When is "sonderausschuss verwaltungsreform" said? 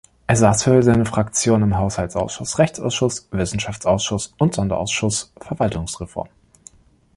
4.55-6.27